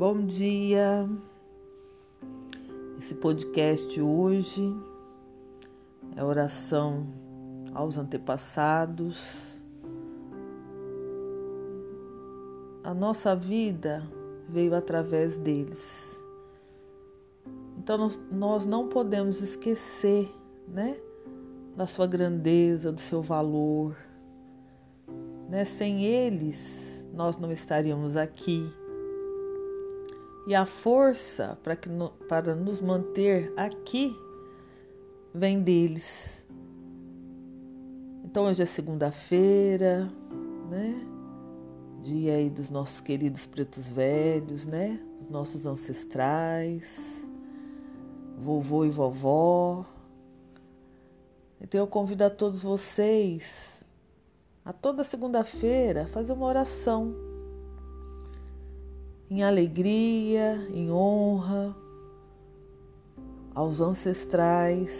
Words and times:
Bom 0.00 0.22
dia. 0.24 1.06
Esse 2.98 3.14
podcast 3.14 4.00
hoje 4.00 4.74
é 6.16 6.24
oração 6.24 7.06
aos 7.74 7.98
antepassados. 7.98 9.60
A 12.82 12.94
nossa 12.94 13.36
vida 13.36 14.02
veio 14.48 14.74
através 14.74 15.36
deles. 15.36 15.84
Então 17.76 18.08
nós 18.32 18.64
não 18.64 18.88
podemos 18.88 19.42
esquecer, 19.42 20.32
né, 20.66 20.98
da 21.76 21.86
sua 21.86 22.06
grandeza, 22.06 22.90
do 22.90 23.00
seu 23.02 23.20
valor. 23.20 23.94
Né? 25.46 25.66
Sem 25.66 26.06
eles, 26.06 26.58
nós 27.12 27.36
não 27.36 27.52
estaríamos 27.52 28.16
aqui 28.16 28.79
e 30.46 30.54
a 30.54 30.64
força 30.64 31.58
para, 31.62 31.76
que, 31.76 31.88
para 32.28 32.54
nos 32.54 32.80
manter 32.80 33.52
aqui 33.56 34.16
vem 35.34 35.62
deles. 35.62 36.44
Então 38.24 38.46
hoje 38.46 38.62
é 38.62 38.66
segunda-feira, 38.66 40.10
né? 40.68 41.06
Dia 42.02 42.34
aí 42.36 42.48
dos 42.48 42.70
nossos 42.70 43.00
queridos 43.00 43.44
pretos 43.46 43.90
velhos, 43.90 44.64
né? 44.64 45.00
Os 45.20 45.30
nossos 45.30 45.66
ancestrais, 45.66 46.86
vovô 48.38 48.84
e 48.84 48.90
vovó. 48.90 49.84
Então 51.60 51.80
eu 51.80 51.86
convido 51.86 52.24
a 52.24 52.30
todos 52.30 52.62
vocês 52.62 53.80
a 54.64 54.72
toda 54.72 55.02
segunda-feira 55.04 56.06
fazer 56.06 56.32
uma 56.32 56.46
oração 56.46 57.29
em 59.30 59.44
alegria, 59.44 60.56
em 60.74 60.90
honra 60.90 61.76
aos 63.54 63.80
ancestrais, 63.80 64.90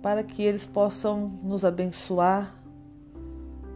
para 0.00 0.22
que 0.22 0.42
eles 0.42 0.64
possam 0.64 1.28
nos 1.42 1.64
abençoar, 1.64 2.56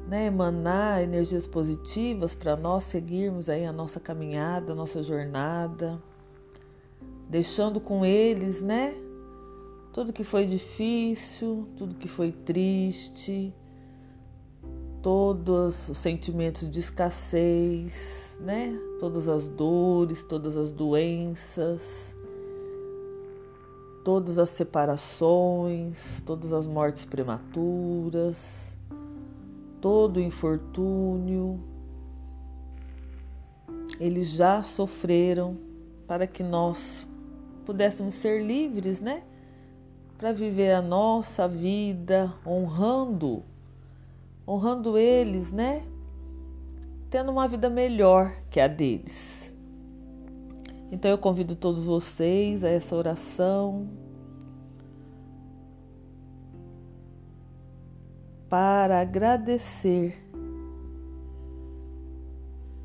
né, 0.06 0.26
emanar 0.26 1.02
energias 1.02 1.48
positivas 1.48 2.32
para 2.34 2.56
nós 2.56 2.84
seguirmos 2.84 3.48
aí 3.48 3.64
a 3.64 3.72
nossa 3.72 3.98
caminhada, 3.98 4.70
a 4.70 4.74
nossa 4.74 5.02
jornada, 5.02 6.00
deixando 7.28 7.80
com 7.80 8.04
eles, 8.04 8.62
né, 8.62 8.94
tudo 9.92 10.12
que 10.12 10.22
foi 10.22 10.46
difícil, 10.46 11.68
tudo 11.76 11.96
que 11.96 12.06
foi 12.06 12.30
triste, 12.30 13.52
todos 15.02 15.88
os 15.88 15.98
sentimentos 15.98 16.70
de 16.70 16.80
escassez, 16.80 18.36
né? 18.38 18.78
Todas 18.98 19.28
as 19.28 19.48
dores, 19.48 20.22
todas 20.22 20.56
as 20.56 20.70
doenças, 20.70 22.14
todas 24.04 24.38
as 24.38 24.50
separações, 24.50 26.20
todas 26.26 26.52
as 26.52 26.66
mortes 26.66 27.04
prematuras, 27.04 28.36
todo 29.80 30.18
o 30.18 30.20
infortúnio. 30.20 31.60
Eles 33.98 34.30
já 34.30 34.62
sofreram 34.62 35.58
para 36.06 36.26
que 36.26 36.42
nós 36.42 37.06
pudéssemos 37.64 38.14
ser 38.14 38.44
livres, 38.44 39.00
né? 39.00 39.22
Para 40.18 40.32
viver 40.32 40.72
a 40.72 40.82
nossa 40.82 41.48
vida 41.48 42.32
honrando 42.46 43.42
honrando 44.46 44.98
eles, 44.98 45.52
né? 45.52 45.86
Tendo 47.08 47.30
uma 47.30 47.46
vida 47.46 47.68
melhor 47.68 48.32
que 48.50 48.60
a 48.60 48.68
deles. 48.68 49.52
Então 50.92 51.10
eu 51.10 51.18
convido 51.18 51.54
todos 51.54 51.84
vocês 51.84 52.64
a 52.64 52.68
essa 52.68 52.96
oração 52.96 53.88
para 58.48 59.00
agradecer 59.00 60.26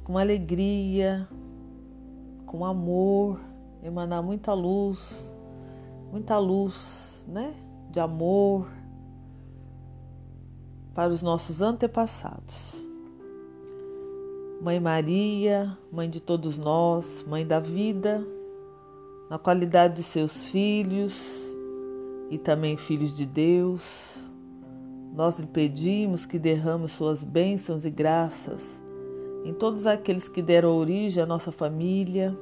com 0.04 0.20
alegria, 0.20 1.28
com 2.46 2.64
amor, 2.64 3.42
emanar 3.82 4.22
muita 4.22 4.54
luz, 4.54 5.36
muita 6.12 6.38
luz, 6.38 7.26
né? 7.28 7.56
De 7.90 8.00
amor 8.00 8.68
para 10.96 11.12
os 11.12 11.22
nossos 11.22 11.62
antepassados. 11.62 12.90
Mãe 14.62 14.80
Maria, 14.80 15.78
mãe 15.92 16.10
de 16.10 16.22
todos 16.22 16.58
nós, 16.58 17.24
mãe 17.28 17.46
da 17.46 17.60
vida, 17.60 18.26
na 19.30 19.38
qualidade 19.38 19.98
de 19.98 20.04
seus 20.04 20.48
filhos 20.48 21.22
e 22.32 22.38
também 22.38 22.78
filhos 22.78 23.16
de 23.16 23.26
Deus, 23.26 24.18
nós 25.14 25.38
lhe 25.38 25.46
pedimos 25.46 26.26
que 26.26 26.40
derrame 26.40 26.88
suas 26.88 27.22
bênçãos 27.22 27.84
e 27.84 27.90
graças 27.90 28.62
em 29.44 29.54
todos 29.54 29.86
aqueles 29.86 30.28
que 30.28 30.42
deram 30.42 30.76
origem 30.76 31.22
à 31.22 31.26
nossa 31.26 31.52
família, 31.52 32.36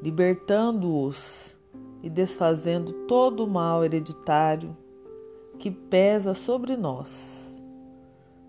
libertando-os 0.00 1.58
e 2.02 2.08
desfazendo 2.08 2.92
todo 3.06 3.44
o 3.44 3.50
mal 3.50 3.84
hereditário 3.84 4.74
que 5.60 5.70
pesa 5.70 6.32
sobre 6.32 6.74
nós. 6.74 7.38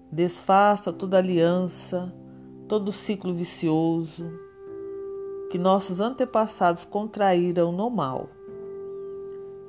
Desfaça 0.10 0.94
toda 0.94 1.18
aliança, 1.18 2.12
todo 2.70 2.92
ciclo 2.94 3.34
vicioso 3.34 4.32
que 5.52 5.58
nossos 5.60 6.00
antepassados 6.00 6.86
contraíram 6.86 7.74
no 7.74 7.90
mal. 7.90 8.30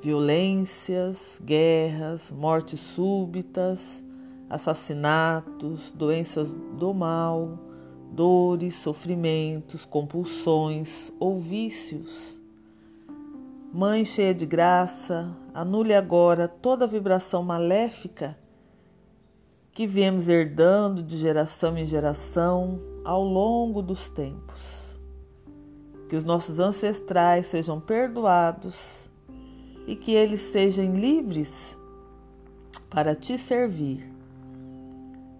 Violências, 0.01 1.37
guerras, 1.43 2.31
mortes 2.31 2.79
súbitas, 2.79 4.01
assassinatos, 4.49 5.91
doenças 5.91 6.53
do 6.79 6.93
mal, 6.93 7.59
dores, 8.09 8.75
sofrimentos, 8.75 9.83
compulsões 9.83 11.11
ou 11.19 11.41
vícios 11.41 12.41
Mãe 13.75 14.05
cheia 14.05 14.35
de 14.35 14.45
graça, 14.45 15.35
anule 15.51 15.95
agora 15.95 16.47
toda 16.47 16.85
vibração 16.85 17.41
maléfica 17.41 18.37
que 19.71 19.87
viemos 19.87 20.29
herdando 20.29 21.01
de 21.01 21.17
geração 21.17 21.75
em 21.75 21.83
geração 21.83 22.79
ao 23.03 23.23
longo 23.23 23.81
dos 23.81 24.07
tempos. 24.09 25.01
Que 26.07 26.15
os 26.15 26.23
nossos 26.23 26.59
ancestrais 26.59 27.47
sejam 27.47 27.79
perdoados 27.79 29.09
e 29.87 29.95
que 29.95 30.11
eles 30.11 30.41
sejam 30.41 30.93
livres 30.93 31.75
para 32.91 33.15
te 33.15 33.39
servir. 33.39 34.07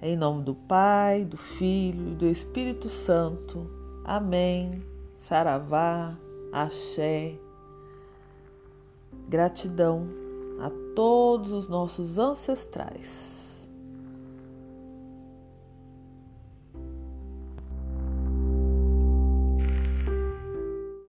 Em 0.02 0.18
nome 0.18 0.42
do 0.42 0.56
Pai, 0.56 1.24
do 1.24 1.38
Filho 1.38 2.14
e 2.14 2.16
do 2.16 2.26
Espírito 2.26 2.90
Santo. 2.90 3.70
Amém. 4.04 4.82
Saravá, 5.20 6.18
Axé. 6.52 7.38
Gratidão 9.28 10.07
a 10.59 10.69
todos 10.96 11.51
os 11.51 11.68
nossos 11.68 12.18
ancestrais. 12.18 13.33